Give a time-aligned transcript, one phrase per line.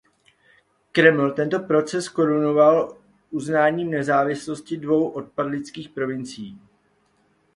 [0.91, 2.97] Kreml tento proces korunoval
[3.29, 6.59] uznáním nezávislosti dvou odpadlických provincií.